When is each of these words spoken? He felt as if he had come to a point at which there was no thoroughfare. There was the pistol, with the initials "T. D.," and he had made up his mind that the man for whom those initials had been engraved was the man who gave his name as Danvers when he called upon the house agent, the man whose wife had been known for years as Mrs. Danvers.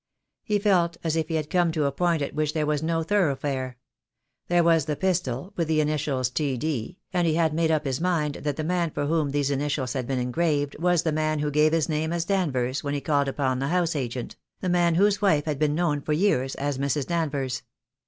He 0.41 0.57
felt 0.57 0.97
as 1.03 1.15
if 1.15 1.27
he 1.27 1.35
had 1.35 1.51
come 1.51 1.71
to 1.73 1.85
a 1.85 1.91
point 1.91 2.23
at 2.23 2.33
which 2.33 2.53
there 2.53 2.65
was 2.65 2.81
no 2.81 3.03
thoroughfare. 3.03 3.77
There 4.47 4.63
was 4.63 4.85
the 4.85 4.95
pistol, 4.95 5.53
with 5.55 5.67
the 5.67 5.79
initials 5.79 6.31
"T. 6.31 6.57
D.," 6.57 6.97
and 7.13 7.27
he 7.27 7.35
had 7.35 7.53
made 7.53 7.69
up 7.69 7.85
his 7.85 8.01
mind 8.01 8.37
that 8.41 8.55
the 8.55 8.63
man 8.63 8.89
for 8.89 9.05
whom 9.05 9.29
those 9.29 9.51
initials 9.51 9.93
had 9.93 10.07
been 10.07 10.17
engraved 10.17 10.75
was 10.79 11.03
the 11.03 11.11
man 11.11 11.37
who 11.37 11.51
gave 11.51 11.71
his 11.71 11.87
name 11.87 12.11
as 12.13 12.25
Danvers 12.25 12.83
when 12.83 12.95
he 12.95 12.99
called 12.99 13.27
upon 13.27 13.59
the 13.59 13.67
house 13.67 13.95
agent, 13.95 14.37
the 14.59 14.69
man 14.69 14.95
whose 14.95 15.21
wife 15.21 15.45
had 15.45 15.59
been 15.59 15.75
known 15.75 16.01
for 16.01 16.13
years 16.13 16.55
as 16.55 16.79
Mrs. 16.79 17.05
Danvers. 17.05 17.61